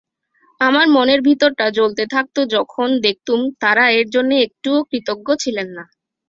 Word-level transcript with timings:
আমার 0.61 0.85
মনের 0.89 1.21
ভিতরটা 1.27 1.65
জ্বলতে 1.77 2.03
থাকত 2.13 2.37
যখন 2.55 2.89
দেখতুম 3.05 3.39
তাঁরা 3.61 3.85
এর 3.91 4.07
জন্যে 4.15 4.35
একটুও 4.45 4.79
কৃতজ্ঞ 4.89 5.27
ছিলেন 5.43 5.67
না। 5.77 5.83